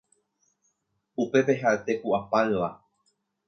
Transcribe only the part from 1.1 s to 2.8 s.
Upépe ha'ete ku apáyva